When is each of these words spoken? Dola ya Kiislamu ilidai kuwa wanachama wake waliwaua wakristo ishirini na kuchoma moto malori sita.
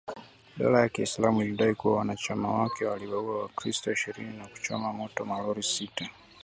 Dola 0.57 0.79
ya 0.81 0.89
Kiislamu 0.89 1.41
ilidai 1.41 1.75
kuwa 1.75 1.97
wanachama 1.97 2.53
wake 2.59 2.85
waliwaua 2.85 3.41
wakristo 3.41 3.91
ishirini 3.91 4.37
na 4.37 4.47
kuchoma 4.47 4.93
moto 4.93 5.25
malori 5.25 5.63
sita. 5.63 6.09